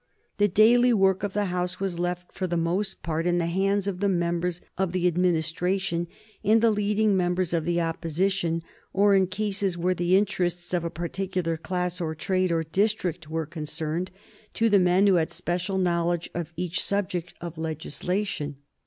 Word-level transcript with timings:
The 0.39 0.47
daily 0.47 0.93
work 0.93 1.21
of 1.21 1.33
the 1.33 1.45
House 1.53 1.79
was 1.79 1.99
left, 1.99 2.31
for 2.31 2.47
the 2.47 2.57
most 2.57 3.03
part, 3.03 3.27
in 3.27 3.37
the 3.37 3.45
hands 3.45 3.85
of 3.85 3.99
the 3.99 4.09
members 4.09 4.59
of 4.75 4.93
the 4.93 5.05
Administration 5.07 6.07
and 6.43 6.59
the 6.59 6.71
leading 6.71 7.15
members 7.15 7.53
of 7.53 7.65
the 7.65 7.79
Opposition, 7.81 8.63
or, 8.93 9.13
in 9.13 9.27
cases 9.27 9.77
where 9.77 9.93
the 9.93 10.17
interests 10.17 10.73
of 10.73 10.83
a 10.83 10.89
particular 10.89 11.55
class, 11.55 12.01
or 12.01 12.15
trade, 12.15 12.51
or 12.51 12.63
district 12.63 13.29
were 13.29 13.45
concerned, 13.45 14.09
to 14.55 14.69
the 14.69 14.79
men 14.79 15.05
who 15.05 15.17
had 15.21 15.29
special 15.29 15.77
knowledge 15.77 16.31
of 16.33 16.51
each 16.55 16.83
subject 16.83 17.35
of 17.39 17.59
legislation. 17.59 18.55